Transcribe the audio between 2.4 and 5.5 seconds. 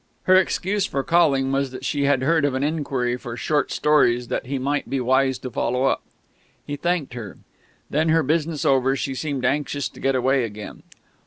of an inquiry for short stories that he might be wise